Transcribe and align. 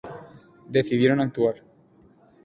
Decidieron 0.67 1.19
actuar. 1.19 1.61